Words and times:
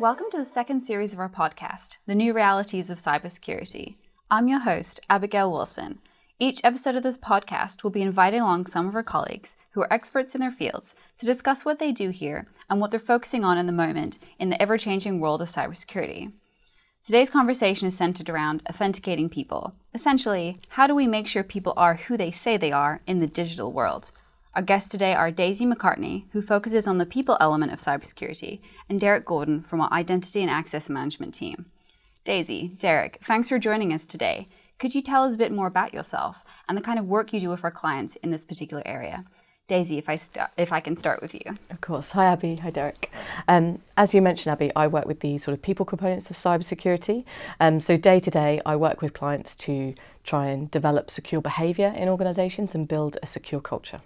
Welcome 0.00 0.28
to 0.30 0.38
the 0.38 0.46
second 0.46 0.80
series 0.80 1.12
of 1.12 1.18
our 1.18 1.28
podcast, 1.28 1.98
The 2.06 2.14
New 2.14 2.32
Realities 2.32 2.88
of 2.88 2.96
Cybersecurity. 2.96 3.96
I'm 4.30 4.48
your 4.48 4.60
host, 4.60 4.98
Abigail 5.10 5.52
Wilson. 5.52 5.98
Each 6.38 6.62
episode 6.64 6.94
of 6.94 7.02
this 7.02 7.18
podcast 7.18 7.82
will 7.82 7.90
be 7.90 8.00
inviting 8.00 8.40
along 8.40 8.64
some 8.64 8.88
of 8.88 8.94
our 8.94 9.02
colleagues 9.02 9.58
who 9.72 9.82
are 9.82 9.92
experts 9.92 10.34
in 10.34 10.40
their 10.40 10.50
fields 10.50 10.94
to 11.18 11.26
discuss 11.26 11.66
what 11.66 11.78
they 11.80 11.92
do 11.92 12.08
here 12.08 12.46
and 12.70 12.80
what 12.80 12.90
they're 12.90 12.98
focusing 12.98 13.44
on 13.44 13.58
in 13.58 13.66
the 13.66 13.72
moment 13.72 14.18
in 14.38 14.48
the 14.48 14.62
ever 14.62 14.78
changing 14.78 15.20
world 15.20 15.42
of 15.42 15.48
cybersecurity. 15.48 16.32
Today's 17.04 17.28
conversation 17.28 17.86
is 17.86 17.94
centered 17.94 18.30
around 18.30 18.62
authenticating 18.70 19.28
people. 19.28 19.74
Essentially, 19.92 20.60
how 20.70 20.86
do 20.86 20.94
we 20.94 21.06
make 21.06 21.28
sure 21.28 21.44
people 21.44 21.74
are 21.76 21.96
who 21.96 22.16
they 22.16 22.30
say 22.30 22.56
they 22.56 22.72
are 22.72 23.02
in 23.06 23.20
the 23.20 23.26
digital 23.26 23.70
world? 23.70 24.12
Our 24.52 24.62
guests 24.62 24.90
today 24.90 25.14
are 25.14 25.30
Daisy 25.30 25.64
McCartney, 25.64 26.24
who 26.32 26.42
focuses 26.42 26.88
on 26.88 26.98
the 26.98 27.06
people 27.06 27.36
element 27.40 27.72
of 27.72 27.78
cybersecurity, 27.78 28.58
and 28.88 29.00
Derek 29.00 29.24
Gordon 29.24 29.62
from 29.62 29.80
our 29.80 29.92
Identity 29.92 30.42
and 30.42 30.50
Access 30.50 30.88
Management 30.88 31.34
team. 31.34 31.66
Daisy, 32.24 32.66
Derek, 32.76 33.20
thanks 33.22 33.48
for 33.48 33.60
joining 33.60 33.92
us 33.92 34.04
today. 34.04 34.48
Could 34.80 34.92
you 34.92 35.02
tell 35.02 35.22
us 35.22 35.36
a 35.36 35.38
bit 35.38 35.52
more 35.52 35.68
about 35.68 35.94
yourself 35.94 36.42
and 36.68 36.76
the 36.76 36.82
kind 36.82 36.98
of 36.98 37.04
work 37.04 37.32
you 37.32 37.38
do 37.38 37.48
with 37.48 37.62
our 37.62 37.70
clients 37.70 38.16
in 38.16 38.32
this 38.32 38.44
particular 38.44 38.82
area? 38.84 39.24
Daisy, 39.68 39.98
if 39.98 40.08
I 40.08 40.16
start, 40.16 40.50
if 40.56 40.72
I 40.72 40.80
can 40.80 40.96
start 40.96 41.22
with 41.22 41.32
you. 41.32 41.56
Of 41.70 41.80
course. 41.80 42.10
Hi, 42.10 42.24
Abby. 42.24 42.56
Hi, 42.56 42.70
Derek. 42.70 43.08
Um, 43.46 43.82
as 43.96 44.14
you 44.14 44.20
mentioned, 44.20 44.50
Abby, 44.50 44.72
I 44.74 44.88
work 44.88 45.06
with 45.06 45.20
the 45.20 45.38
sort 45.38 45.56
of 45.56 45.62
people 45.62 45.86
components 45.86 46.28
of 46.28 46.36
cybersecurity. 46.36 47.24
Um, 47.60 47.80
so 47.80 47.96
day 47.96 48.18
to 48.18 48.30
day, 48.32 48.60
I 48.66 48.74
work 48.74 49.00
with 49.00 49.12
clients 49.12 49.54
to 49.56 49.94
try 50.24 50.48
and 50.48 50.68
develop 50.72 51.08
secure 51.08 51.40
behaviour 51.40 51.94
in 51.96 52.08
organisations 52.08 52.74
and 52.74 52.88
build 52.88 53.16
a 53.22 53.28
secure 53.28 53.60
culture. 53.60 54.00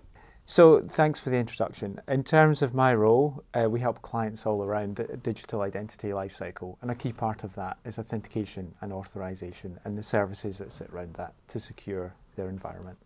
So, 0.47 0.83
thanks 0.83 1.19
for 1.19 1.31
the 1.31 1.39
introduction. 1.39 2.01
In 2.07 2.23
terms 2.23 2.61
of 2.61 2.75
my 2.75 2.95
role, 2.95 3.43
uh, 3.55 3.67
we 3.71 3.81
help 3.81 4.03
clients 4.03 4.45
all 4.45 4.63
around 4.63 4.97
the 4.97 5.17
digital 5.17 5.63
identity 5.63 6.09
lifecycle, 6.09 6.77
and 6.83 6.91
a 6.91 6.95
key 6.95 7.13
part 7.13 7.45
of 7.45 7.55
that 7.55 7.79
is 7.87 7.99
authentication 7.99 8.75
and 8.83 8.93
authorization 8.93 9.81
and 9.85 9.97
the 9.97 10.03
services 10.03 10.59
that 10.59 10.71
sit 10.71 10.91
around 10.91 11.15
that 11.15 11.33
to 11.49 11.59
secure 11.59 12.15
their 12.37 12.51
environment. 12.51 12.99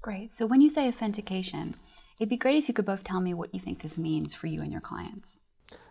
Great. 0.00 0.32
So, 0.32 0.46
when 0.46 0.60
you 0.60 0.68
say 0.68 0.86
authentication, 0.86 1.74
it'd 2.20 2.28
be 2.28 2.36
great 2.36 2.58
if 2.58 2.68
you 2.68 2.74
could 2.74 2.86
both 2.86 3.02
tell 3.02 3.20
me 3.20 3.34
what 3.34 3.52
you 3.52 3.58
think 3.58 3.82
this 3.82 3.98
means 3.98 4.32
for 4.32 4.46
you 4.46 4.62
and 4.62 4.70
your 4.70 4.80
clients. 4.80 5.40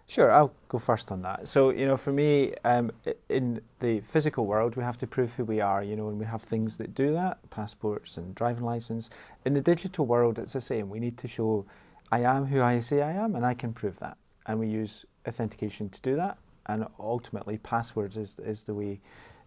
Sure, 0.07 0.31
I'll 0.31 0.53
go 0.67 0.77
first 0.77 1.11
on 1.11 1.21
that. 1.21 1.47
So, 1.47 1.69
you 1.69 1.85
know, 1.85 1.97
for 1.97 2.11
me, 2.11 2.53
um, 2.65 2.91
in 3.29 3.61
the 3.79 4.01
physical 4.01 4.45
world, 4.45 4.75
we 4.75 4.83
have 4.83 4.97
to 4.99 5.07
prove 5.07 5.33
who 5.33 5.45
we 5.45 5.61
are, 5.61 5.81
you 5.81 5.95
know, 5.95 6.09
and 6.09 6.19
we 6.19 6.25
have 6.25 6.41
things 6.41 6.77
that 6.77 6.93
do 6.93 7.13
that, 7.13 7.37
passports 7.49 8.17
and 8.17 8.35
driving 8.35 8.63
license. 8.63 9.09
In 9.45 9.53
the 9.53 9.61
digital 9.61 10.05
world, 10.05 10.39
it's 10.39 10.53
the 10.53 10.61
same. 10.61 10.89
We 10.89 10.99
need 10.99 11.17
to 11.19 11.27
show 11.27 11.65
I 12.11 12.19
am 12.19 12.45
who 12.45 12.61
I 12.61 12.79
say 12.79 13.01
I 13.01 13.13
am, 13.13 13.35
and 13.35 13.45
I 13.45 13.53
can 13.53 13.73
prove 13.73 13.97
that. 13.99 14.17
And 14.45 14.59
we 14.59 14.67
use 14.67 15.05
authentication 15.27 15.89
to 15.89 16.01
do 16.01 16.15
that. 16.17 16.37
And 16.67 16.85
ultimately, 16.99 17.57
passwords 17.57 18.17
is, 18.17 18.39
is 18.39 18.65
the 18.65 18.73
way 18.73 18.99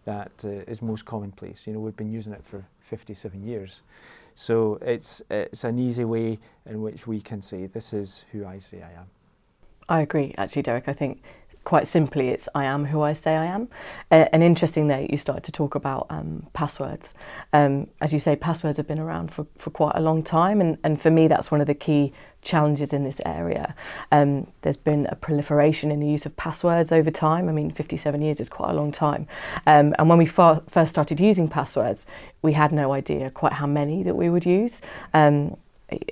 that 0.05 0.33
uh, 0.45 0.71
is 0.71 0.83
most 0.83 1.05
commonplace. 1.05 1.67
You 1.67 1.75
know, 1.75 1.81
we've 1.81 1.97
been 1.97 2.11
using 2.11 2.33
it 2.33 2.45
for 2.45 2.65
57 2.81 3.43
years. 3.43 3.83
So 4.35 4.79
it's, 4.83 5.23
it's 5.31 5.65
an 5.65 5.79
easy 5.79 6.05
way 6.05 6.39
in 6.65 6.81
which 6.81 7.07
we 7.07 7.21
can 7.21 7.43
say, 7.43 7.67
this 7.67 7.93
is 7.93 8.25
who 8.33 8.47
I 8.47 8.59
say 8.59 8.83
I 8.83 8.93
am. 9.01 9.07
I 9.89 10.01
agree, 10.01 10.35
actually, 10.37 10.63
Derek. 10.63 10.89
I 10.89 10.93
think 10.93 11.23
quite 11.67 11.89
simply, 11.89 12.29
it's 12.29 12.49
I 12.55 12.65
am 12.65 12.87
who 12.87 13.03
I 13.03 13.13
say 13.13 13.37
I 13.37 13.45
am. 13.45 13.69
Uh, 14.11 14.27
and 14.33 14.43
interesting 14.43 14.87
that 14.87 15.11
you 15.11 15.19
started 15.19 15.45
to 15.45 15.53
talk 15.53 15.75
about 15.75 16.07
um, 16.09 16.47
passwords. 16.55 17.13
Um, 17.53 17.89
as 18.01 18.13
you 18.13 18.21
say, 18.21 18.37
passwords 18.37 18.79
have 18.79 18.87
been 18.87 19.01
around 19.01 19.33
for, 19.33 19.47
for 19.59 19.71
quite 19.71 19.97
a 19.97 20.01
long 20.01 20.23
time, 20.23 20.61
and, 20.61 20.79
and 20.83 20.99
for 20.99 21.11
me, 21.11 21.27
that's 21.29 21.51
one 21.51 21.61
of 21.61 21.67
the 21.67 21.75
key 21.75 22.13
challenges 22.41 22.93
in 22.93 23.03
this 23.03 23.21
area. 23.27 23.75
Um, 24.13 24.47
there's 24.63 24.77
been 24.77 25.07
a 25.07 25.17
proliferation 25.17 25.91
in 25.91 25.99
the 25.99 26.07
use 26.07 26.25
of 26.25 26.37
passwords 26.37 26.93
over 26.93 27.11
time. 27.11 27.49
I 27.49 27.53
mean, 27.53 27.73
57 27.73 28.23
years 28.23 28.41
is 28.41 28.49
quite 28.49 28.71
a 28.71 28.75
long 28.75 28.93
time. 28.93 29.27
Um, 29.67 29.93
and 29.99 30.09
when 30.09 30.19
we 30.19 30.27
far, 30.27 30.63
first 30.69 30.91
started 30.91 31.19
using 31.19 31.49
passwords, 31.49 32.07
we 32.43 32.53
had 32.53 32.71
no 32.71 32.93
idea 32.93 33.29
quite 33.31 33.55
how 33.55 33.67
many 33.67 34.05
that 34.05 34.15
we 34.15 34.31
would 34.31 34.47
use. 34.47 34.81
Um, 35.13 35.57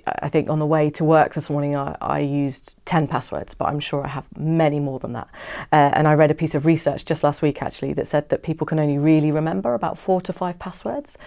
I 0.07 0.29
think 0.29 0.49
on 0.49 0.61
the 0.61 0.67
way 0.67 0.89
to 0.91 1.05
work 1.05 1.35
this 1.35 1.51
morning, 1.51 1.75
I, 1.75 1.97
I, 2.01 2.21
used 2.21 2.77
10 2.85 3.09
passwords, 3.09 3.55
but 3.55 3.65
I'm 3.65 3.81
sure 3.81 4.05
I 4.05 4.09
have 4.09 4.25
many 4.39 4.79
more 4.79 5.01
than 5.01 5.15
that. 5.15 5.29
Uh, 5.73 5.91
and 5.95 6.07
I 6.07 6.15
read 6.15 6.31
a 6.31 6.35
piece 6.35 6.55
of 6.55 6.65
research 6.65 7.05
just 7.05 7.25
last 7.25 7.43
week 7.43 7.61
actually 7.61 7.93
that 7.95 8.07
said 8.07 8.29
that 8.29 8.45
people 8.45 8.69
can 8.69 8.79
only 8.79 8.99
really 8.99 9.33
remember 9.33 9.75
about 9.75 9.99
four 9.99 10.21
to 10.23 10.33
five 10.33 10.61
passwords. 10.61 11.19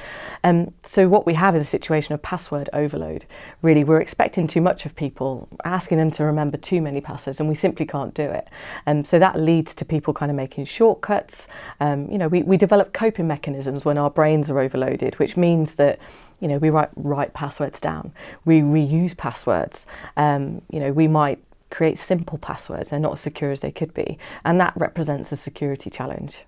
Um, 0.45 0.73
so, 0.81 1.09
what 1.09 1.25
we 1.25 1.33
have 1.33 1.57
is 1.57 1.61
a 1.61 1.65
situation 1.65 2.13
of 2.13 2.21
password 2.21 2.69
overload. 2.71 3.25
Really, 3.61 3.83
we're 3.83 3.99
expecting 3.99 4.47
too 4.47 4.61
much 4.61 4.85
of 4.85 4.95
people, 4.95 5.49
asking 5.65 5.97
them 5.97 6.11
to 6.11 6.23
remember 6.23 6.55
too 6.55 6.81
many 6.81 7.01
passwords, 7.01 7.41
and 7.41 7.49
we 7.49 7.55
simply 7.55 7.85
can't 7.85 8.13
do 8.13 8.23
it. 8.23 8.47
And 8.85 8.99
um, 8.99 9.05
so 9.05 9.19
that 9.19 9.37
leads 9.37 9.75
to 9.75 9.83
people 9.83 10.13
kind 10.13 10.31
of 10.31 10.37
making 10.37 10.65
shortcuts. 10.65 11.49
Um, 11.81 12.09
you 12.09 12.17
know, 12.17 12.29
we, 12.29 12.43
we 12.43 12.55
develop 12.55 12.93
coping 12.93 13.27
mechanisms 13.27 13.83
when 13.83 13.97
our 13.97 14.09
brains 14.09 14.49
are 14.49 14.59
overloaded, 14.59 15.15
which 15.15 15.35
means 15.35 15.75
that 15.75 15.99
you 16.39 16.47
know, 16.47 16.57
we 16.57 16.69
write 16.69 16.89
write 16.95 17.33
passwords 17.33 17.79
down. 17.81 18.11
We 18.45 18.61
reuse 18.61 19.15
passwords. 19.15 19.85
Um, 20.15 20.61
you 20.71 20.79
know, 20.79 20.91
we 20.91 21.07
might 21.07 21.43
create 21.69 21.97
simple 21.97 22.37
passwords. 22.37 22.89
They're 22.89 22.99
not 22.99 23.13
as 23.13 23.21
secure 23.21 23.51
as 23.51 23.59
they 23.61 23.71
could 23.71 23.93
be, 23.93 24.17
and 24.45 24.59
that 24.61 24.73
represents 24.75 25.31
a 25.31 25.35
security 25.35 25.89
challenge. 25.89 26.45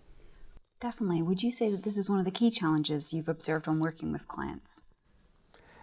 Definitely. 0.80 1.22
Would 1.22 1.44
you 1.44 1.52
say 1.52 1.70
that 1.72 1.84
this 1.84 1.98
is 1.98 2.10
one 2.10 2.20
of 2.20 2.26
the 2.26 2.32
key 2.32 2.50
challenges 2.50 3.14
you've 3.14 3.28
observed 3.28 3.68
when 3.68 3.80
working 3.80 4.14
with 4.14 4.28
clients? 4.28 4.84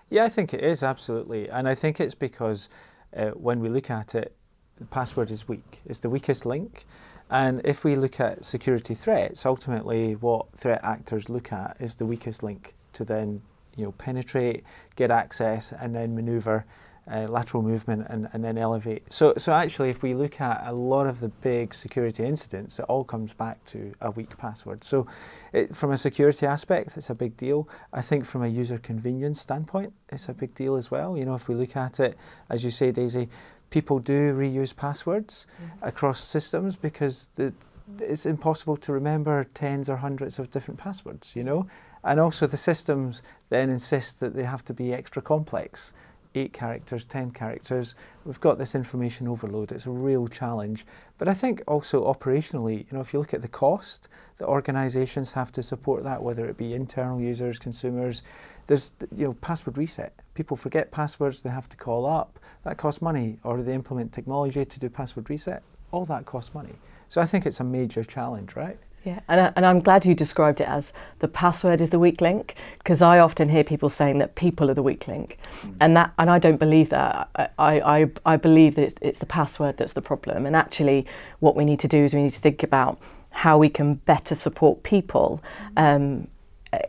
Yeah, 0.08 0.24
I 0.24 0.28
think 0.28 0.54
it 0.54 0.62
is 0.62 0.82
absolutely, 0.82 1.50
and 1.50 1.68
I 1.68 1.74
think 1.74 2.00
it's 2.00 2.14
because 2.14 2.70
uh, 3.14 3.30
when 3.30 3.60
we 3.60 3.68
look 3.68 3.90
at 3.90 4.14
it, 4.14 4.34
the 4.76 4.84
password 4.86 5.30
is 5.30 5.48
weak. 5.48 5.80
It's 5.84 5.98
the 5.98 6.10
weakest 6.10 6.46
link. 6.46 6.84
And 7.30 7.60
if 7.64 7.82
we 7.82 7.96
look 7.96 8.20
at 8.20 8.44
security 8.44 8.94
threats, 8.94 9.44
ultimately 9.44 10.14
what 10.14 10.46
threat 10.56 10.80
actors 10.84 11.28
look 11.28 11.52
at 11.52 11.76
is 11.80 11.96
the 11.96 12.06
weakest 12.06 12.42
link 12.42 12.74
to 12.92 13.04
then 13.04 13.42
you 13.76 13.84
know, 13.84 13.92
penetrate, 13.92 14.64
get 14.96 15.10
access, 15.10 15.72
and 15.72 15.94
then 15.94 16.14
maneuver, 16.14 16.64
uh, 17.08 17.26
lateral 17.28 17.62
movement, 17.62 18.06
and, 18.08 18.28
and 18.32 18.44
then 18.44 18.58
elevate. 18.58 19.12
So, 19.12 19.34
so 19.36 19.52
actually, 19.52 19.90
if 19.90 20.02
we 20.02 20.14
look 20.14 20.40
at 20.40 20.62
a 20.66 20.72
lot 20.72 21.06
of 21.06 21.20
the 21.20 21.28
big 21.28 21.72
security 21.72 22.24
incidents, 22.24 22.80
it 22.80 22.84
all 22.88 23.04
comes 23.04 23.32
back 23.32 23.62
to 23.66 23.92
a 24.00 24.10
weak 24.10 24.36
password. 24.36 24.82
So, 24.82 25.06
it, 25.52 25.76
from 25.76 25.92
a 25.92 25.98
security 25.98 26.46
aspect, 26.46 26.96
it's 26.96 27.10
a 27.10 27.14
big 27.14 27.36
deal. 27.36 27.68
I 27.92 28.02
think 28.02 28.24
from 28.24 28.42
a 28.42 28.48
user 28.48 28.78
convenience 28.78 29.40
standpoint, 29.40 29.92
it's 30.08 30.28
a 30.28 30.34
big 30.34 30.54
deal 30.54 30.74
as 30.74 30.90
well. 30.90 31.16
You 31.16 31.26
know, 31.26 31.36
if 31.36 31.48
we 31.48 31.54
look 31.54 31.76
at 31.76 32.00
it, 32.00 32.16
as 32.50 32.64
you 32.64 32.70
say, 32.70 32.90
Daisy, 32.90 33.28
people 33.70 33.98
do 33.98 34.34
reuse 34.34 34.74
passwords 34.74 35.46
mm-hmm. 35.62 35.84
across 35.86 36.20
systems 36.20 36.76
because 36.76 37.28
the, 37.34 37.52
it's 38.00 38.26
impossible 38.26 38.76
to 38.76 38.92
remember 38.92 39.44
tens 39.54 39.88
or 39.88 39.96
hundreds 39.96 40.38
of 40.38 40.50
different 40.50 40.78
passwords, 40.78 41.36
you 41.36 41.44
know? 41.44 41.66
And 42.06 42.20
also 42.20 42.46
the 42.46 42.56
systems 42.56 43.24
then 43.48 43.68
insist 43.68 44.20
that 44.20 44.32
they 44.32 44.44
have 44.44 44.64
to 44.66 44.72
be 44.72 44.94
extra 44.94 45.20
complex. 45.20 45.92
Eight 46.36 46.52
characters, 46.52 47.04
ten 47.04 47.32
characters. 47.32 47.96
We've 48.24 48.38
got 48.38 48.58
this 48.58 48.74
information 48.74 49.26
overload. 49.26 49.72
It's 49.72 49.86
a 49.86 49.90
real 49.90 50.28
challenge. 50.28 50.86
But 51.18 51.26
I 51.26 51.34
think 51.34 51.62
also 51.66 52.04
operationally, 52.04 52.78
you 52.78 52.92
know, 52.92 53.00
if 53.00 53.12
you 53.12 53.18
look 53.18 53.34
at 53.34 53.42
the 53.42 53.48
cost 53.48 54.08
that 54.36 54.46
organisations 54.46 55.32
have 55.32 55.50
to 55.52 55.62
support 55.62 56.04
that, 56.04 56.22
whether 56.22 56.46
it 56.46 56.56
be 56.56 56.74
internal 56.74 57.20
users, 57.20 57.58
consumers, 57.58 58.22
there's 58.66 58.92
you 59.14 59.26
know 59.26 59.32
password 59.34 59.76
reset. 59.76 60.12
People 60.34 60.56
forget 60.56 60.92
passwords, 60.92 61.42
they 61.42 61.50
have 61.50 61.68
to 61.70 61.76
call 61.76 62.06
up. 62.06 62.38
That 62.62 62.76
costs 62.76 63.02
money, 63.02 63.38
or 63.42 63.62
they 63.62 63.74
implement 63.74 64.12
technology 64.12 64.64
to 64.64 64.78
do 64.78 64.88
password 64.88 65.28
reset. 65.28 65.62
All 65.90 66.04
that 66.06 66.24
costs 66.24 66.54
money. 66.54 66.74
So 67.08 67.20
I 67.20 67.24
think 67.24 67.46
it's 67.46 67.60
a 67.60 67.64
major 67.64 68.04
challenge, 68.04 68.54
right? 68.54 68.78
Yeah, 69.06 69.20
and, 69.28 69.40
I, 69.40 69.52
and 69.54 69.64
I'm 69.64 69.78
glad 69.78 70.04
you 70.04 70.16
described 70.16 70.60
it 70.60 70.66
as 70.66 70.92
the 71.20 71.28
password 71.28 71.80
is 71.80 71.90
the 71.90 71.98
weak 72.00 72.20
link 72.20 72.56
because 72.78 73.00
I 73.00 73.20
often 73.20 73.50
hear 73.50 73.62
people 73.62 73.88
saying 73.88 74.18
that 74.18 74.34
people 74.34 74.68
are 74.68 74.74
the 74.74 74.82
weak 74.82 75.06
link, 75.06 75.38
mm. 75.60 75.76
and 75.80 75.96
that 75.96 76.12
and 76.18 76.28
I 76.28 76.40
don't 76.40 76.56
believe 76.56 76.90
that. 76.90 77.30
I, 77.36 77.80
I, 77.80 78.10
I 78.26 78.36
believe 78.36 78.74
that 78.74 78.82
it's, 78.82 78.96
it's 79.00 79.18
the 79.18 79.26
password 79.26 79.76
that's 79.76 79.92
the 79.92 80.02
problem, 80.02 80.44
and 80.44 80.56
actually, 80.56 81.06
what 81.38 81.54
we 81.54 81.64
need 81.64 81.78
to 81.80 81.88
do 81.88 82.02
is 82.02 82.14
we 82.14 82.22
need 82.22 82.32
to 82.32 82.40
think 82.40 82.64
about 82.64 82.98
how 83.30 83.56
we 83.56 83.68
can 83.68 83.94
better 83.94 84.34
support 84.34 84.82
people 84.82 85.40
mm. 85.76 85.94
um, 85.94 86.26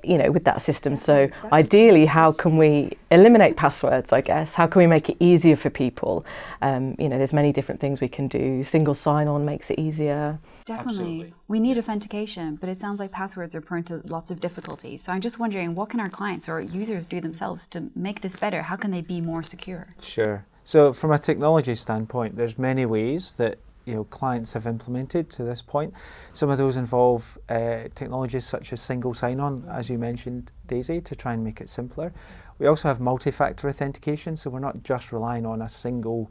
you 0.04 0.18
know, 0.18 0.32
with 0.32 0.44
that 0.46 0.62
system. 0.62 0.96
So 0.96 1.30
ideally, 1.52 2.06
how 2.06 2.32
can 2.32 2.58
we 2.58 2.98
eliminate 3.12 3.56
passwords? 3.58 4.12
I 4.12 4.22
guess 4.22 4.54
how 4.56 4.68
can 4.68 4.80
we 4.80 4.88
make 4.88 5.10
it 5.10 5.18
easier 5.20 5.56
for 5.56 5.70
people? 5.70 6.26
Um, 6.62 6.96
you 7.00 7.10
know, 7.10 7.18
there's 7.18 7.34
many 7.34 7.52
different 7.52 7.80
things 7.80 8.02
we 8.02 8.08
can 8.08 8.28
do. 8.28 8.64
Single 8.64 8.94
sign-on 8.94 9.46
makes 9.46 9.70
it 9.70 9.80
easier. 9.80 10.40
Definitely, 10.66 10.92
Absolutely. 10.92 11.34
we 11.48 11.60
need 11.60 11.78
authentication, 11.78 12.56
but 12.56 12.70
it 12.70 12.78
sounds 12.78 13.00
like 13.00 13.12
passwords 13.12 13.56
are 13.56 13.62
prone 13.62 13.84
to 13.84 14.02
lots 14.06 14.32
of 14.32 14.40
difficulties. 14.40 15.02
So 15.04 15.14
I'm 15.14 15.22
just 15.22 15.40
wondering, 15.40 15.76
what 15.76 15.90
can 15.90 16.00
our 16.00 16.10
clients 16.10 16.50
or 16.50 16.60
users 16.60 17.06
do 17.06 17.22
themselves 17.22 17.68
to 17.68 17.90
make 17.96 18.22
this 18.22 18.36
better? 18.36 18.64
How 18.64 18.76
can 18.76 18.92
they 18.92 19.02
be 19.02 19.22
more 19.22 19.44
secure? 19.44 19.96
Sure. 20.02 20.46
So 20.64 20.92
from 20.92 21.12
a 21.12 21.20
technology 21.20 21.76
standpoint, 21.76 22.36
there's 22.36 22.58
many 22.58 22.86
ways 22.86 23.34
that 23.34 23.60
you 23.88 23.96
know 23.96 24.04
clients 24.04 24.54
have 24.54 24.68
implemented 24.68 25.30
to 25.32 25.44
this 25.44 25.62
point. 25.62 25.94
Some 26.34 26.50
of 26.50 26.58
those 26.58 26.76
involve 26.76 27.38
uh, 27.48 27.86
technologies 27.96 28.46
such 28.46 28.74
as 28.74 28.82
single 28.82 29.14
sign-on, 29.14 29.66
as 29.70 29.90
you 29.90 29.98
mentioned, 29.98 30.52
Daisy, 30.68 31.00
to 31.02 31.16
try 31.16 31.34
and 31.34 31.44
make 31.44 31.62
it 31.62 31.70
simpler. 31.70 32.14
We 32.60 32.68
also 32.68 32.90
have 32.90 33.00
multi-factor 33.00 33.70
authentication, 33.70 34.36
so 34.36 34.50
we're 34.50 34.60
not 34.60 34.84
just 34.84 35.12
relying 35.12 35.46
on 35.46 35.62
a 35.62 35.70
single 35.70 36.30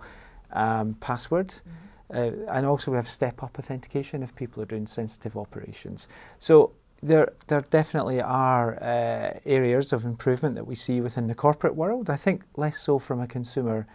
um, 0.52 0.94
password. 1.00 1.48
Mm-hmm. 1.48 1.70
Uh, 2.08 2.54
and 2.54 2.66
also 2.66 2.92
we 2.92 2.96
have 2.96 3.08
step-up 3.08 3.58
authentication 3.58 4.22
if 4.22 4.34
people 4.36 4.62
are 4.62 4.66
doing 4.66 4.86
sensitive 4.86 5.36
operations. 5.36 6.06
So 6.38 6.72
there, 7.02 7.32
there 7.48 7.62
definitely 7.62 8.20
are 8.20 8.76
uh, 8.80 9.38
areas 9.44 9.92
of 9.92 10.04
improvement 10.04 10.54
that 10.56 10.66
we 10.66 10.74
see 10.74 11.00
within 11.00 11.26
the 11.26 11.34
corporate 11.34 11.74
world. 11.74 12.10
I 12.10 12.16
think 12.16 12.42
less 12.56 12.78
so 12.78 12.98
from 12.98 13.20
a 13.20 13.26
consumer 13.26 13.86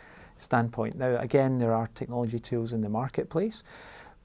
standpoint. 0.41 0.95
Now, 0.95 1.15
again, 1.17 1.57
there 1.57 1.73
are 1.73 1.88
technology 1.93 2.39
tools 2.39 2.73
in 2.73 2.81
the 2.81 2.89
marketplace, 2.89 3.63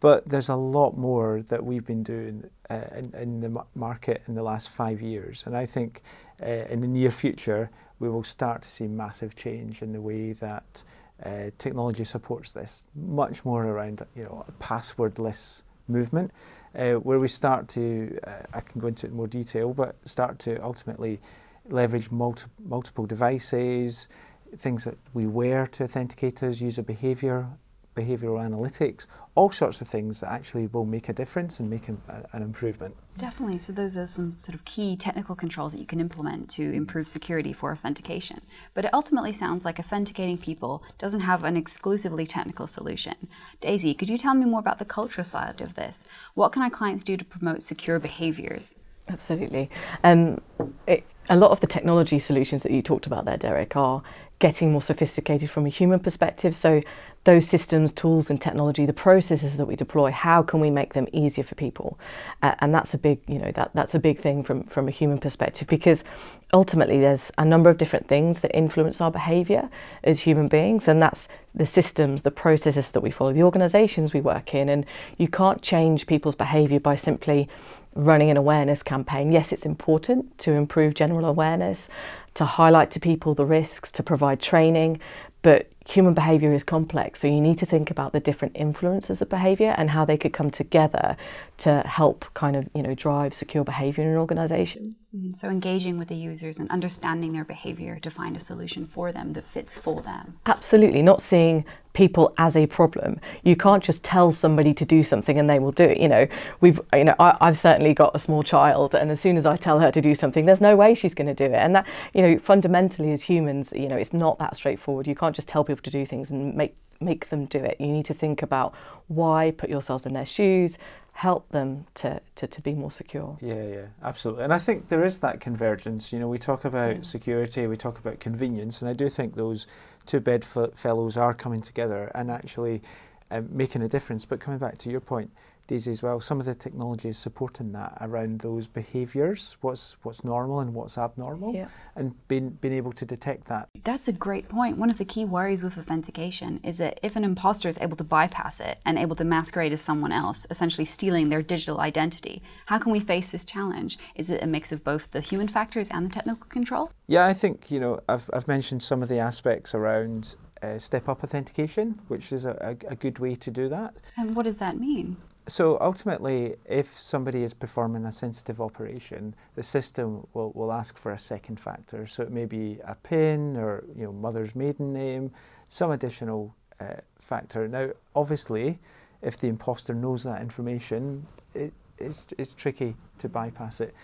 but 0.00 0.28
there's 0.28 0.48
a 0.48 0.56
lot 0.56 0.96
more 0.96 1.42
that 1.42 1.64
we've 1.64 1.84
been 1.84 2.02
doing 2.02 2.48
uh, 2.70 2.80
in, 2.96 3.14
in, 3.14 3.40
the 3.40 3.64
market 3.74 4.22
in 4.26 4.34
the 4.34 4.42
last 4.42 4.70
five 4.70 5.00
years. 5.00 5.44
And 5.46 5.56
I 5.56 5.66
think 5.66 6.02
uh, 6.42 6.46
in 6.46 6.80
the 6.80 6.88
near 6.88 7.10
future, 7.10 7.70
we 7.98 8.08
will 8.08 8.24
start 8.24 8.62
to 8.62 8.68
see 8.68 8.86
massive 8.86 9.34
change 9.34 9.82
in 9.82 9.92
the 9.92 10.00
way 10.00 10.32
that 10.32 10.82
uh, 11.24 11.50
technology 11.56 12.04
supports 12.04 12.52
this, 12.52 12.88
much 12.94 13.44
more 13.44 13.64
around 13.64 14.02
you 14.14 14.24
know 14.24 14.44
a 14.46 14.52
passwordless 14.62 15.62
movement, 15.88 16.30
uh, 16.74 16.94
where 16.94 17.18
we 17.18 17.28
start 17.28 17.68
to, 17.68 18.18
uh, 18.26 18.42
I 18.52 18.60
can 18.60 18.80
go 18.80 18.88
into 18.88 19.06
it 19.06 19.10
in 19.10 19.16
more 19.16 19.26
detail, 19.26 19.72
but 19.72 19.96
start 20.06 20.38
to 20.40 20.62
ultimately 20.62 21.20
leverage 21.68 22.10
multi- 22.10 22.50
multiple 22.64 23.06
devices, 23.06 24.08
things 24.56 24.84
that 24.84 24.96
we 25.14 25.26
wear 25.26 25.66
to 25.68 25.84
authenticate 25.84 26.42
us, 26.42 26.60
user 26.60 26.82
behavior, 26.82 27.48
behavioral 27.96 28.38
analytics, 28.38 29.06
all 29.34 29.50
sorts 29.50 29.80
of 29.80 29.88
things 29.88 30.20
that 30.20 30.30
actually 30.30 30.66
will 30.68 30.84
make 30.84 31.08
a 31.08 31.12
difference 31.12 31.58
and 31.58 31.68
make 31.68 31.88
an, 31.88 32.00
an, 32.32 32.42
improvement. 32.42 32.94
Definitely. 33.16 33.58
So, 33.58 33.72
those 33.72 33.96
are 33.96 34.06
some 34.06 34.36
sort 34.36 34.54
of 34.54 34.64
key 34.64 34.96
technical 34.96 35.34
controls 35.34 35.72
that 35.72 35.80
you 35.80 35.86
can 35.86 36.00
implement 36.00 36.50
to 36.50 36.62
improve 36.62 37.08
security 37.08 37.52
for 37.52 37.72
authentication. 37.72 38.42
But 38.74 38.84
it 38.84 38.94
ultimately 38.94 39.32
sounds 39.32 39.64
like 39.64 39.80
authenticating 39.80 40.38
people 40.38 40.82
doesn't 40.98 41.20
have 41.20 41.42
an 41.42 41.56
exclusively 41.56 42.26
technical 42.26 42.66
solution. 42.66 43.28
Daisy, 43.60 43.94
could 43.94 44.10
you 44.10 44.18
tell 44.18 44.34
me 44.34 44.44
more 44.44 44.60
about 44.60 44.78
the 44.78 44.84
cultural 44.84 45.24
side 45.24 45.60
of 45.60 45.74
this? 45.74 46.06
What 46.34 46.52
can 46.52 46.62
our 46.62 46.70
clients 46.70 47.02
do 47.02 47.16
to 47.16 47.24
promote 47.24 47.62
secure 47.62 47.98
behaviors? 47.98 48.74
Absolutely. 49.08 49.70
Um, 50.02 50.40
it, 50.86 51.04
a 51.30 51.36
lot 51.36 51.52
of 51.52 51.60
the 51.60 51.66
technology 51.66 52.18
solutions 52.18 52.62
that 52.64 52.72
you 52.72 52.82
talked 52.82 53.06
about 53.06 53.24
there, 53.24 53.36
Derek, 53.36 53.76
are 53.76 54.02
getting 54.38 54.72
more 54.72 54.82
sophisticated 54.82 55.50
from 55.50 55.66
a 55.66 55.70
human 55.70 56.00
perspective. 56.00 56.54
So 56.54 56.82
those 57.24 57.48
systems, 57.48 57.92
tools, 57.92 58.30
and 58.30 58.40
technology, 58.40 58.86
the 58.86 58.92
processes 58.92 59.56
that 59.56 59.66
we 59.66 59.74
deploy, 59.74 60.12
how 60.12 60.42
can 60.42 60.60
we 60.60 60.70
make 60.70 60.94
them 60.94 61.08
easier 61.12 61.42
for 61.42 61.56
people? 61.56 61.98
Uh, 62.40 62.54
and 62.60 62.72
that's 62.72 62.94
a 62.94 62.98
big, 62.98 63.18
you 63.26 63.38
know, 63.38 63.50
that 63.52 63.72
that's 63.74 63.94
a 63.94 63.98
big 63.98 64.20
thing 64.20 64.44
from 64.44 64.62
from 64.64 64.86
a 64.86 64.92
human 64.92 65.18
perspective 65.18 65.66
because 65.66 66.04
ultimately 66.52 67.00
there's 67.00 67.32
a 67.36 67.44
number 67.44 67.68
of 67.68 67.78
different 67.78 68.06
things 68.06 68.42
that 68.42 68.56
influence 68.56 69.00
our 69.00 69.10
behaviour 69.10 69.68
as 70.04 70.20
human 70.20 70.46
beings, 70.46 70.86
and 70.86 71.02
that's 71.02 71.28
the 71.52 71.66
systems, 71.66 72.22
the 72.22 72.30
processes 72.30 72.92
that 72.92 73.00
we 73.00 73.10
follow, 73.10 73.32
the 73.32 73.42
organisations 73.42 74.12
we 74.12 74.20
work 74.20 74.54
in, 74.54 74.68
and 74.68 74.86
you 75.18 75.26
can't 75.26 75.62
change 75.62 76.06
people's 76.06 76.36
behaviour 76.36 76.78
by 76.78 76.94
simply 76.94 77.48
running 77.96 78.30
an 78.30 78.36
awareness 78.36 78.82
campaign. 78.82 79.32
Yes, 79.32 79.52
it's 79.52 79.66
important 79.66 80.38
to 80.38 80.52
improve 80.52 80.94
general 80.94 81.24
awareness, 81.24 81.88
to 82.34 82.44
highlight 82.44 82.90
to 82.92 83.00
people 83.00 83.34
the 83.34 83.46
risks, 83.46 83.90
to 83.92 84.02
provide 84.02 84.40
training, 84.40 85.00
but 85.42 85.70
human 85.88 86.14
behavior 86.14 86.52
is 86.52 86.64
complex. 86.64 87.20
So 87.20 87.28
you 87.28 87.40
need 87.40 87.58
to 87.58 87.66
think 87.66 87.90
about 87.90 88.12
the 88.12 88.20
different 88.20 88.56
influences 88.56 89.22
of 89.22 89.28
behavior 89.28 89.74
and 89.78 89.90
how 89.90 90.04
they 90.04 90.16
could 90.16 90.32
come 90.32 90.50
together 90.50 91.16
to 91.58 91.80
help 91.86 92.26
kind 92.34 92.56
of, 92.56 92.68
you 92.74 92.82
know, 92.82 92.94
drive 92.94 93.32
secure 93.32 93.64
behavior 93.64 94.04
in 94.04 94.10
an 94.10 94.16
organization. 94.16 94.96
Mm-hmm. 95.16 95.30
So 95.30 95.48
engaging 95.48 95.98
with 95.98 96.08
the 96.08 96.16
users 96.16 96.58
and 96.58 96.70
understanding 96.70 97.32
their 97.32 97.44
behavior 97.44 97.98
to 98.00 98.10
find 98.10 98.36
a 98.36 98.40
solution 98.40 98.86
for 98.86 99.12
them 99.12 99.32
that 99.32 99.46
fits 99.46 99.74
for 99.74 100.02
them. 100.02 100.38
Absolutely, 100.44 101.00
not 101.00 101.22
seeing 101.22 101.64
people 101.94 102.34
as 102.36 102.56
a 102.56 102.66
problem. 102.66 103.18
You 103.42 103.56
can't 103.56 103.82
just 103.82 104.04
tell 104.04 104.30
somebody 104.30 104.74
to 104.74 104.84
do 104.84 105.02
something 105.02 105.38
and 105.38 105.48
they 105.48 105.58
will 105.58 105.72
do 105.72 105.84
it. 105.84 105.98
You 105.98 106.08
know, 106.08 106.26
we've 106.60 106.80
you 106.92 107.04
know 107.04 107.14
I, 107.18 107.36
have 107.40 107.56
certainly 107.56 107.94
got 107.94 108.14
a 108.14 108.18
small 108.18 108.42
child, 108.42 108.94
and 108.94 109.10
as 109.10 109.20
soon 109.20 109.36
as 109.36 109.46
I 109.46 109.56
tell 109.56 109.80
her 109.80 109.90
to 109.90 110.00
do 110.00 110.14
something, 110.14 110.44
there's 110.44 110.60
no 110.60 110.76
way 110.76 110.94
she's 110.94 111.14
going 111.14 111.34
to 111.34 111.34
do 111.34 111.46
it. 111.46 111.54
And 111.56 111.74
that 111.74 111.86
you 112.12 112.22
know, 112.22 112.38
fundamentally 112.38 113.12
as 113.12 113.22
humans, 113.22 113.72
you 113.74 113.88
know, 113.88 113.96
it's 113.96 114.12
not 114.12 114.38
that 114.38 114.56
straightforward. 114.56 115.06
You 115.06 115.14
can't 115.14 115.34
just 115.34 115.48
tell 115.48 115.64
people 115.64 115.82
to 115.82 115.90
do 115.90 116.04
things 116.04 116.30
and 116.30 116.54
make 116.54 116.76
make 117.00 117.28
them 117.28 117.46
do 117.46 117.58
it. 117.58 117.76
You 117.80 117.88
need 117.88 118.06
to 118.06 118.14
think 118.14 118.42
about 118.42 118.74
why, 119.08 119.52
put 119.52 119.70
yourselves 119.70 120.06
in 120.06 120.12
their 120.12 120.26
shoes, 120.26 120.78
help 121.16 121.48
them 121.48 121.86
to, 121.94 122.20
to, 122.34 122.46
to 122.46 122.60
be 122.60 122.74
more 122.74 122.90
secure. 122.90 123.38
Yeah, 123.40 123.66
yeah, 123.66 123.86
absolutely. 124.02 124.44
And 124.44 124.52
I 124.52 124.58
think 124.58 124.88
there 124.88 125.02
is 125.02 125.20
that 125.20 125.40
convergence. 125.40 126.12
You 126.12 126.18
know, 126.18 126.28
we 126.28 126.36
talk 126.36 126.66
about 126.66 126.96
yeah. 126.96 127.02
security, 127.02 127.66
we 127.66 127.78
talk 127.78 127.98
about 127.98 128.20
convenience, 128.20 128.82
and 128.82 128.90
I 128.90 128.92
do 128.92 129.08
think 129.08 129.34
those 129.34 129.66
two 130.04 130.20
bedfellows 130.20 131.16
are 131.16 131.32
coming 131.32 131.62
together 131.62 132.12
and 132.14 132.30
actually 132.30 132.82
um, 133.30 133.48
making 133.50 133.80
a 133.80 133.88
difference. 133.88 134.26
But 134.26 134.40
coming 134.40 134.58
back 134.58 134.76
to 134.76 134.90
your 134.90 135.00
point, 135.00 135.30
Daisy 135.66 135.90
as 135.90 136.02
well. 136.02 136.20
Some 136.20 136.40
of 136.40 136.46
the 136.46 136.54
technology 136.54 137.08
is 137.08 137.18
supporting 137.18 137.72
that 137.72 137.96
around 138.00 138.40
those 138.40 138.66
behaviours, 138.66 139.56
what's 139.60 139.96
what's 140.02 140.24
normal 140.24 140.60
and 140.60 140.74
what's 140.74 140.98
abnormal, 140.98 141.54
yeah. 141.54 141.68
and 141.94 142.14
being 142.28 142.50
being 142.50 142.74
able 142.74 142.92
to 142.92 143.04
detect 143.04 143.46
that. 143.46 143.68
That's 143.84 144.08
a 144.08 144.12
great 144.12 144.48
point. 144.48 144.78
One 144.78 144.90
of 144.90 144.98
the 144.98 145.04
key 145.04 145.24
worries 145.24 145.62
with 145.62 145.78
authentication 145.78 146.60
is 146.62 146.78
that 146.78 147.00
if 147.02 147.16
an 147.16 147.24
imposter 147.24 147.68
is 147.68 147.78
able 147.80 147.96
to 147.96 148.04
bypass 148.04 148.60
it 148.60 148.78
and 148.84 148.98
able 148.98 149.16
to 149.16 149.24
masquerade 149.24 149.72
as 149.72 149.80
someone 149.80 150.12
else, 150.12 150.46
essentially 150.50 150.84
stealing 150.84 151.28
their 151.28 151.42
digital 151.42 151.80
identity, 151.80 152.42
how 152.66 152.78
can 152.78 152.92
we 152.92 153.00
face 153.00 153.30
this 153.32 153.44
challenge? 153.44 153.98
Is 154.14 154.30
it 154.30 154.42
a 154.42 154.46
mix 154.46 154.72
of 154.72 154.84
both 154.84 155.10
the 155.10 155.20
human 155.20 155.48
factors 155.48 155.88
and 155.90 156.06
the 156.06 156.10
technical 156.10 156.46
controls? 156.48 156.92
Yeah, 157.06 157.26
I 157.26 157.32
think 157.32 157.70
you 157.70 157.80
know 157.80 158.00
I've 158.08 158.30
I've 158.32 158.48
mentioned 158.48 158.82
some 158.82 159.02
of 159.02 159.08
the 159.08 159.18
aspects 159.18 159.74
around 159.74 160.36
uh, 160.62 160.78
step 160.78 161.08
up 161.08 161.22
authentication, 161.22 162.00
which 162.08 162.32
is 162.32 162.44
a, 162.44 162.56
a, 162.60 162.92
a, 162.92 162.96
good 162.96 163.18
way 163.18 163.34
to 163.34 163.50
do 163.50 163.68
that. 163.68 163.94
And 164.16 164.34
what 164.34 164.44
does 164.44 164.58
that 164.58 164.78
mean? 164.78 165.16
So 165.48 165.78
ultimately, 165.80 166.56
if 166.68 166.98
somebody 166.98 167.44
is 167.44 167.54
performing 167.54 168.04
a 168.04 168.10
sensitive 168.10 168.60
operation, 168.60 169.34
the 169.54 169.62
system 169.62 170.26
will, 170.34 170.50
will 170.52 170.72
ask 170.72 170.98
for 170.98 171.12
a 171.12 171.18
second 171.18 171.60
factor. 171.60 172.04
So 172.06 172.24
it 172.24 172.32
may 172.32 172.46
be 172.46 172.80
a 172.84 172.96
PIN 172.96 173.56
or 173.56 173.84
you 173.96 174.04
know 174.04 174.12
mother's 174.12 174.56
maiden 174.56 174.92
name, 174.92 175.30
some 175.68 175.92
additional 175.92 176.54
uh, 176.80 176.96
factor. 177.20 177.68
Now, 177.68 177.90
obviously, 178.14 178.80
if 179.22 179.38
the 179.38 179.46
imposter 179.46 179.94
knows 179.94 180.24
that 180.24 180.42
information, 180.42 181.26
it, 181.54 181.72
it's, 181.98 182.26
it's 182.38 182.52
tricky 182.52 182.96
to 183.18 183.28
bypass 183.28 183.80
it. 183.80 183.94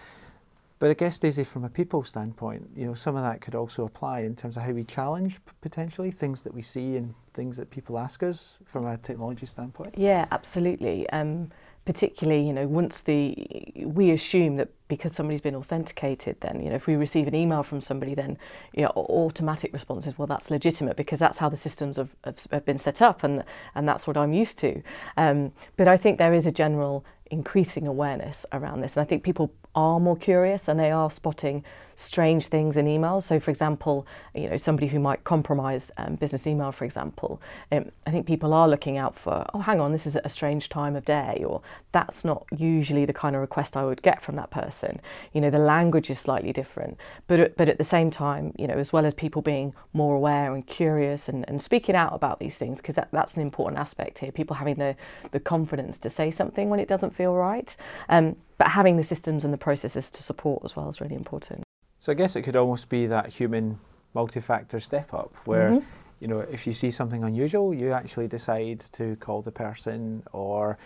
But 0.83 0.91
I 0.91 0.95
guess, 0.95 1.17
Daisy, 1.21 1.45
from 1.45 1.63
a 1.63 1.69
people 1.69 2.03
standpoint, 2.03 2.69
you 2.75 2.87
know, 2.87 2.93
some 2.93 3.15
of 3.15 3.23
that 3.23 3.41
could 3.41 3.55
also 3.55 3.85
apply 3.85 4.23
in 4.23 4.35
terms 4.35 4.57
of 4.57 4.65
how 4.65 4.73
we 4.73 4.83
challenge 4.83 5.39
potentially 5.61 6.11
things 6.11 6.43
that 6.43 6.53
we 6.53 6.61
see 6.61 6.97
and 6.97 7.15
things 7.35 7.57
that 7.59 7.71
people 7.71 7.97
ask 7.97 8.25
us 8.25 8.59
from 8.65 8.87
a 8.87 8.97
technology 8.97 9.47
standpoint. 9.47 9.95
Yeah, 9.97 10.27
absolutely. 10.33 11.09
Um, 11.11 11.53
particularly, 11.85 12.45
you 12.45 12.53
know, 12.53 12.67
once 12.67 13.03
the 13.03 13.47
we 13.77 14.11
assume 14.11 14.57
that 14.57 14.71
because 14.89 15.13
somebody's 15.13 15.41
been 15.41 15.55
authenticated, 15.55 16.41
then 16.41 16.61
you 16.61 16.71
know, 16.71 16.75
if 16.75 16.89
we 16.89 16.97
receive 16.97 17.29
an 17.29 17.35
email 17.37 17.63
from 17.63 17.81
somebody, 17.81 18.17
then 18.17 18.37
you 18.73 18.83
know, 18.83 18.91
automatic 18.97 19.73
response 19.73 20.05
is 20.09 20.19
well, 20.19 20.27
that's 20.27 20.51
legitimate 20.51 20.97
because 20.97 21.21
that's 21.21 21.39
how 21.39 21.49
the 21.49 21.57
systems 21.57 21.97
have, 21.97 22.17
have, 22.25 22.45
have 22.51 22.65
been 22.65 22.79
set 22.79 23.01
up, 23.01 23.23
and 23.23 23.45
and 23.77 23.89
that's 23.89 24.09
what 24.09 24.17
I'm 24.17 24.33
used 24.33 24.59
to. 24.59 24.83
Um, 25.17 25.53
but 25.77 25.87
I 25.87 25.97
think 25.97 26.19
there 26.19 26.35
is 26.35 26.45
a 26.45 26.53
general 26.53 27.05
increasing 27.31 27.87
awareness 27.87 28.45
around 28.53 28.81
this, 28.81 28.97
and 28.97 29.07
I 29.07 29.09
think 29.09 29.23
people 29.23 29.55
are 29.75 29.99
more 30.01 30.17
curious 30.17 30.69
and 30.69 30.79
they 30.79 30.91
are 30.91 31.11
spotting 31.11 31.65
strange 32.03 32.49
things 32.49 32.77
in 32.77 32.87
emails. 32.87 33.23
So, 33.23 33.39
for 33.41 33.51
example, 33.51 34.07
you 34.35 34.49
know, 34.49 34.57
somebody 34.57 34.89
who 34.89 34.99
might 34.99 35.25
compromise 35.25 35.91
um, 35.97 36.17
business 36.17 36.47
email, 36.47 36.73
for 36.73 36.85
example, 36.85 37.41
um, 37.71 37.91
I 38.07 38.11
think 38.11 38.27
people 38.27 38.53
are 38.53 38.69
looking 38.69 38.99
out 38.99 39.15
for, 39.15 39.47
oh, 39.55 39.61
hang 39.61 39.81
on, 39.81 39.93
this 39.93 40.07
is 40.07 40.17
at 40.17 40.27
a 40.27 40.29
strange 40.29 40.69
time 40.69 40.97
of 40.97 41.05
day, 41.05 41.45
or 41.47 41.63
that's 41.93 42.25
not 42.25 42.47
usually 42.57 43.05
the 43.05 43.13
kind 43.13 43.35
of 43.37 43.41
request 43.41 43.77
I 43.77 43.85
would 43.85 44.03
get 44.03 44.23
from 44.23 44.37
that 44.37 44.51
person. 44.51 45.01
You 45.33 45.41
know, 45.41 45.51
the 45.51 45.59
language 45.59 46.11
is 46.11 46.19
slightly 46.19 46.53
different, 46.53 46.99
but 47.27 47.57
but 47.57 47.69
at 47.69 47.79
the 47.79 47.85
same 47.85 48.11
time, 48.11 48.53
you 48.59 48.67
know, 48.67 48.75
as 48.75 48.93
well 48.93 49.07
as 49.07 49.15
people 49.15 49.43
being 49.43 49.75
more 49.93 50.15
aware 50.15 50.55
and 50.55 50.67
curious 50.67 51.29
and, 51.29 51.45
and 51.49 51.61
speaking 51.63 51.95
out 51.95 52.13
about 52.13 52.39
these 52.39 52.59
things, 52.59 52.79
because 52.79 52.95
that, 52.97 53.09
that's 53.13 53.37
an 53.37 53.43
important 53.43 53.79
aspect 53.79 54.19
here. 54.19 54.33
People 54.33 54.57
having 54.57 54.77
the 54.77 54.97
the 55.31 55.41
confidence 55.41 55.99
to 55.99 56.11
say 56.11 56.31
something 56.31 56.71
when 56.71 56.81
it 56.81 56.89
doesn't 56.89 57.15
feel 57.15 57.35
right. 57.35 57.77
Um, 58.09 58.37
but 58.59 58.69
having 58.69 58.97
the 58.97 59.03
systems 59.03 59.45
and 59.45 59.53
the 59.53 59.59
processes 59.59 60.11
to 60.13 60.23
support 60.23 60.63
as 60.65 60.77
well 60.77 60.89
is 60.89 61.01
really 61.01 61.17
important. 61.17 61.65
So 62.03 62.11
I 62.11 62.17
guess 62.17 62.35
it 62.35 62.43
could 62.43 62.57
almost 62.57 62.89
be 62.89 63.07
that 63.07 63.29
human 63.29 63.79
multi-factor 64.13 64.81
step 64.81 65.15
up 65.15 65.33
where 65.45 65.71
mm-hmm. 65.71 65.87
you 66.19 66.27
know 66.27 66.41
if 66.41 66.67
you 66.67 66.73
see 66.73 66.91
something 66.91 67.23
unusual 67.23 67.73
you 67.73 67.93
actually 67.93 68.27
decide 68.27 68.81
to 68.81 69.15
call 69.17 69.41
the 69.41 69.53
person 69.53 70.25
or 70.33 70.79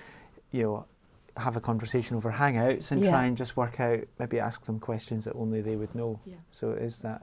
you 0.52 0.62
know 0.62 0.84
have 1.38 1.56
a 1.56 1.60
conversation 1.60 2.18
over 2.18 2.30
hangouts 2.30 2.92
and 2.92 3.02
yeah. 3.02 3.10
try 3.10 3.24
and 3.24 3.34
just 3.34 3.56
work 3.56 3.80
out 3.80 4.00
maybe 4.18 4.38
ask 4.38 4.66
them 4.66 4.78
questions 4.78 5.24
that 5.24 5.32
only 5.36 5.62
they 5.62 5.74
would 5.74 5.94
know 5.94 6.20
yeah. 6.26 6.36
so 6.50 6.72
is 6.72 7.00
that 7.00 7.22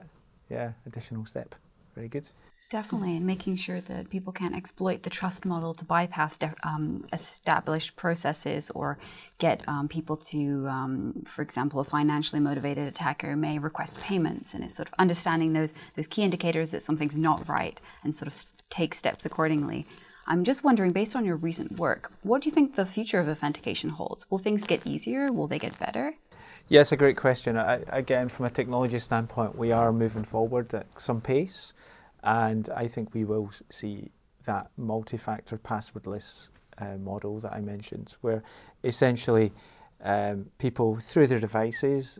yeah 0.50 0.72
additional 0.86 1.24
step 1.24 1.54
very 1.94 2.08
good 2.08 2.28
Definitely, 2.74 3.16
and 3.16 3.24
making 3.24 3.54
sure 3.54 3.80
that 3.82 4.10
people 4.10 4.32
can't 4.32 4.52
exploit 4.52 5.04
the 5.04 5.08
trust 5.08 5.44
model 5.44 5.74
to 5.74 5.84
bypass 5.84 6.36
um, 6.64 7.06
established 7.12 7.94
processes 7.94 8.68
or 8.70 8.98
get 9.38 9.62
um, 9.68 9.86
people 9.86 10.16
to, 10.32 10.66
um, 10.66 11.22
for 11.24 11.42
example, 11.42 11.78
a 11.78 11.84
financially 11.84 12.40
motivated 12.40 12.88
attacker 12.88 13.36
may 13.36 13.60
request 13.60 14.00
payments, 14.00 14.54
and 14.54 14.64
it's 14.64 14.74
sort 14.74 14.88
of 14.88 14.94
understanding 14.98 15.52
those 15.52 15.72
those 15.94 16.08
key 16.08 16.24
indicators 16.24 16.72
that 16.72 16.82
something's 16.82 17.16
not 17.16 17.48
right 17.48 17.80
and 18.02 18.16
sort 18.16 18.26
of 18.26 18.44
take 18.70 18.92
steps 18.92 19.24
accordingly. 19.24 19.86
I'm 20.26 20.42
just 20.42 20.64
wondering, 20.64 20.90
based 20.90 21.14
on 21.14 21.24
your 21.24 21.36
recent 21.36 21.78
work, 21.78 22.10
what 22.24 22.42
do 22.42 22.48
you 22.48 22.52
think 22.52 22.74
the 22.74 22.86
future 22.86 23.20
of 23.20 23.28
authentication 23.28 23.90
holds? 23.90 24.28
Will 24.32 24.38
things 24.38 24.64
get 24.64 24.84
easier? 24.84 25.30
Will 25.30 25.46
they 25.46 25.60
get 25.60 25.78
better? 25.78 26.14
Yes, 26.66 26.90
a 26.90 26.96
great 26.96 27.16
question. 27.16 27.56
I, 27.56 27.84
again, 27.86 28.28
from 28.28 28.46
a 28.46 28.50
technology 28.50 28.98
standpoint, 28.98 29.56
we 29.56 29.70
are 29.70 29.92
moving 29.92 30.24
forward 30.24 30.74
at 30.74 31.00
some 31.00 31.20
pace, 31.20 31.72
and 32.24 32.68
I 32.74 32.88
think 32.88 33.14
we 33.14 33.24
will 33.24 33.50
see 33.70 34.10
that 34.44 34.70
multi-factor 34.76 35.58
passwordless 35.58 36.50
uh, 36.78 36.96
model 36.96 37.38
that 37.40 37.52
I 37.52 37.60
mentioned, 37.60 38.16
where 38.22 38.42
essentially 38.82 39.52
um, 40.02 40.46
people 40.58 40.96
through 40.96 41.28
their 41.28 41.38
devices, 41.38 42.18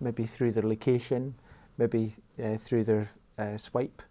maybe 0.00 0.24
through 0.24 0.52
their 0.52 0.62
location, 0.64 1.34
maybe 1.78 2.12
uh, 2.42 2.56
through 2.56 2.84
their 2.84 3.08
uh, 3.38 3.56
swipe 3.56 4.02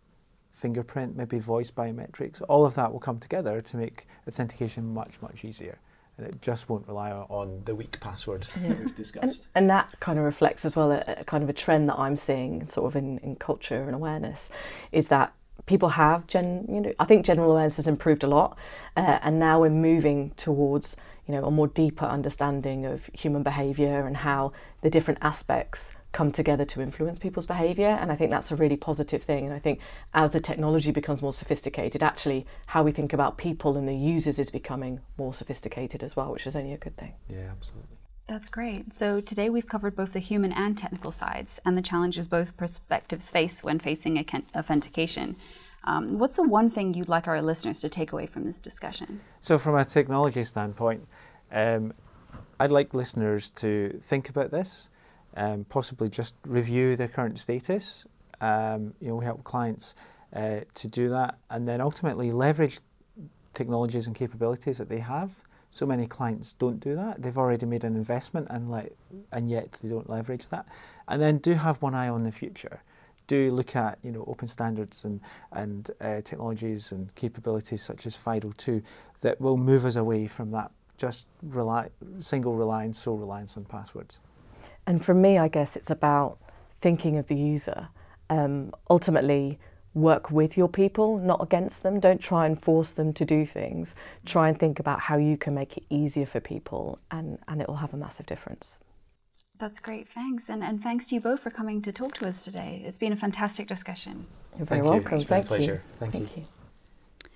fingerprint, 0.52 1.16
maybe 1.16 1.40
voice 1.40 1.70
biometrics, 1.70 2.42
all 2.48 2.66
of 2.66 2.76
that 2.76 2.92
will 2.92 3.00
come 3.00 3.20
together 3.20 3.62
to 3.62 3.78
make 3.78 4.06
authentication 4.28 4.94
much, 4.94 5.22
much 5.22 5.44
easier. 5.44 5.78
And 6.18 6.28
it 6.28 6.42
just 6.42 6.70
won't 6.70 6.88
rely 6.88 7.12
on 7.12 7.62
the 7.66 7.76
weak 7.76 8.00
password 8.00 8.48
yeah. 8.62 8.70
that 8.70 8.80
we've 8.80 8.96
discussed. 8.96 9.48
And, 9.54 9.64
and, 9.64 9.70
that 9.70 10.00
kind 10.00 10.18
of 10.18 10.24
reflects 10.26 10.64
as 10.64 10.76
well 10.76 10.92
a, 10.92 11.04
a, 11.08 11.24
kind 11.26 11.44
of 11.44 11.50
a 11.50 11.54
trend 11.54 11.90
that 11.90 12.00
I'm 12.00 12.16
seeing 12.16 12.66
sort 12.66 12.88
of 12.88 12.96
in, 12.96 13.18
in 13.20 13.36
culture 13.36 13.84
and 13.84 13.94
awareness 13.94 14.50
is 14.92 15.10
that 15.10 15.34
people 15.66 15.90
have 15.90 16.28
gen 16.28 16.66
you 16.70 16.80
know 16.80 16.94
I 17.00 17.06
think 17.06 17.26
general 17.26 17.52
awareness 17.52 17.78
has 17.78 17.88
improved 17.88 18.24
a 18.24 18.28
lot 18.28 18.58
uh, 18.96 19.20
and 19.22 19.40
now 19.40 19.62
we're 19.62 19.70
moving 19.70 20.32
towards 20.38 20.96
you 21.28 21.34
know 21.34 21.46
a 21.46 21.52
more 21.52 21.68
deeper 21.68 22.06
understanding 22.06 22.86
of 22.86 23.10
human 23.14 23.44
behavior 23.44 24.06
and 24.06 24.18
how 24.18 24.52
the 24.82 24.90
different 24.90 25.20
aspects 25.22 25.96
come 26.16 26.32
together 26.32 26.64
to 26.64 26.82
influence 26.82 27.20
people's 27.20 27.46
behavior 27.46 27.90
and 28.00 28.10
i 28.10 28.16
think 28.16 28.32
that's 28.32 28.50
a 28.50 28.56
really 28.56 28.78
positive 28.78 29.22
thing 29.22 29.44
and 29.44 29.54
i 29.54 29.60
think 29.60 29.82
as 30.14 30.32
the 30.32 30.40
technology 30.40 30.90
becomes 30.90 31.22
more 31.22 31.34
sophisticated 31.34 32.02
actually 32.02 32.46
how 32.68 32.82
we 32.82 32.92
think 32.94 33.12
about 33.12 33.38
people 33.38 33.76
and 33.76 33.86
the 33.86 33.94
users 33.94 34.40
is 34.40 34.50
becoming 34.50 35.02
more 35.18 35.34
sophisticated 35.34 36.02
as 36.02 36.16
well 36.16 36.32
which 36.32 36.48
is 36.48 36.56
only 36.56 36.72
a 36.72 36.78
good 36.78 36.96
thing 36.96 37.14
yeah 37.28 37.50
absolutely 37.52 37.98
that's 38.28 38.50
great. 38.50 38.92
So 38.92 39.22
today 39.22 39.52
we've 39.52 39.68
covered 39.68 39.96
both 39.96 40.14
the 40.14 40.20
human 40.20 40.52
and 40.52 40.76
technical 40.76 41.12
sides 41.12 41.60
and 41.64 41.78
the 41.78 41.82
challenges 41.84 42.28
both 42.28 42.58
perspectives 42.58 43.30
face 43.30 43.64
when 43.64 43.78
facing 43.78 44.18
authentication. 44.56 45.36
Um, 45.84 46.18
what's 46.18 46.38
the 46.38 46.42
one 46.42 46.72
thing 46.72 46.96
you'd 46.96 47.08
like 47.08 47.28
our 47.28 47.40
listeners 47.40 47.80
to 47.82 47.90
take 47.90 48.14
away 48.14 48.26
from 48.26 48.46
this 48.46 48.60
discussion? 48.60 49.22
So, 49.42 49.60
from 49.60 49.76
a 49.76 49.86
technology 49.86 50.44
standpoint, 50.44 51.08
um, 51.52 51.94
I'd 52.60 52.72
like 52.72 52.96
listeners 52.96 53.52
to 53.52 54.00
think 54.02 54.30
about 54.30 54.50
this 54.50 54.90
um, 55.36 55.66
possibly 55.66 56.10
just 56.10 56.36
review 56.46 56.96
their 56.96 57.08
current 57.08 57.40
status. 57.40 58.06
Um, 58.42 58.94
you 59.00 59.10
know, 59.10 59.16
we 59.16 59.26
help 59.26 59.44
clients 59.44 59.96
uh, 60.34 60.62
to 60.76 60.88
do 60.88 61.10
that, 61.10 61.38
and 61.50 61.68
then 61.68 61.82
ultimately 61.82 62.32
leverage 62.32 62.80
technologies 63.54 64.08
and 64.08 64.16
capabilities 64.16 64.78
that 64.78 64.90
they 64.90 65.00
have. 65.00 65.32
So 65.72 65.86
many 65.86 66.08
clients 66.08 66.54
don't 66.54 66.80
do 66.80 66.96
that. 66.96 67.22
They've 67.22 67.38
already 67.38 67.66
made 67.66 67.84
an 67.84 67.96
investment, 67.96 68.48
and 68.50 68.70
like, 68.70 68.96
and 69.32 69.50
yet 69.50 69.74
they 69.82 69.90
don't 69.90 70.10
leverage 70.10 70.48
that. 70.50 70.66
And 71.08 71.22
then 71.22 71.38
do 71.40 71.54
have 71.54 71.82
one 71.82 71.96
eye 71.96 72.10
on 72.10 72.24
the 72.24 72.32
future. 72.32 72.82
Do 73.28 73.52
look 73.52 73.76
at 73.76 73.98
you 74.04 74.12
know 74.12 74.24
open 74.28 74.48
standards 74.48 75.04
and 75.04 75.20
and 75.52 75.90
uh, 76.00 76.22
technologies 76.22 76.92
and 76.92 77.14
capabilities 77.16 77.82
such 77.84 78.06
as 78.06 78.16
FIDO2 78.16 78.84
that 79.22 79.42
will 79.42 79.58
move 79.58 79.86
us 79.86 79.96
away 79.96 80.28
from 80.28 80.52
that 80.52 80.72
just 80.98 81.28
rely, 81.44 81.90
single 82.20 82.56
reliance, 82.56 83.00
sole 83.00 83.18
reliance 83.18 83.58
on 83.58 83.66
passwords. 83.66 84.22
And 84.88 85.04
for 85.04 85.14
me, 85.14 85.38
I 85.38 85.48
guess 85.48 85.76
it's 85.76 85.90
about 85.90 86.38
thinking 86.80 87.18
of 87.18 87.28
the 87.28 87.36
user. 87.36 87.90
Um, 88.30 88.74
ultimately, 88.90 89.60
work 89.94 90.30
with 90.30 90.58
your 90.58 90.68
people, 90.68 91.18
not 91.18 91.42
against 91.42 91.84
them. 91.84 92.00
Don't 92.00 92.20
try 92.20 92.46
and 92.46 92.62
force 92.62 92.92
them 92.92 93.14
to 93.14 93.26
do 93.26 93.46
things. 93.46 93.96
Try 94.26 94.50
and 94.50 94.60
think 94.60 94.80
about 94.80 95.00
how 95.02 95.18
you 95.18 95.38
can 95.38 95.56
make 95.56 95.78
it 95.78 95.86
easier 95.90 96.26
for 96.26 96.40
people, 96.40 97.00
and, 97.10 97.40
and 97.48 97.62
it 97.62 97.68
will 97.68 97.78
have 97.78 97.94
a 97.94 97.98
massive 97.98 98.26
difference. 98.26 98.78
That's 99.58 99.80
great. 99.80 100.08
Thanks. 100.10 100.50
And, 100.50 100.64
and 100.64 100.84
thanks 100.84 101.08
to 101.08 101.16
you 101.16 101.22
both 101.22 101.40
for 101.40 101.50
coming 101.50 101.82
to 101.84 101.92
talk 101.92 102.14
to 102.16 102.28
us 102.28 102.44
today. 102.44 102.84
It's 102.86 102.98
been 102.98 103.14
a 103.14 103.16
fantastic 103.16 103.68
discussion. 103.68 104.28
You're 104.58 104.66
very 104.66 104.82
Thank 104.82 104.92
welcome. 104.92 105.20
You. 105.20 105.26
Thank 105.26 105.50
you. 105.50 105.82
Thank, 105.98 106.12
Thank 106.12 106.36
you. 106.36 106.44
you. 106.44 107.30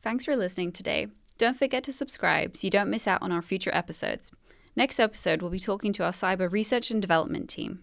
Thanks 0.00 0.24
for 0.24 0.36
listening 0.36 0.70
today. 0.70 1.08
Don't 1.36 1.58
forget 1.58 1.82
to 1.84 1.92
subscribe 1.92 2.56
so 2.56 2.66
you 2.66 2.70
don't 2.70 2.90
miss 2.90 3.08
out 3.08 3.22
on 3.22 3.32
our 3.32 3.42
future 3.42 3.74
episodes. 3.74 4.30
Next 4.78 5.00
episode, 5.00 5.42
we'll 5.42 5.50
be 5.50 5.58
talking 5.58 5.92
to 5.94 6.04
our 6.04 6.12
cyber 6.12 6.48
research 6.52 6.92
and 6.92 7.02
development 7.02 7.48
team. 7.48 7.80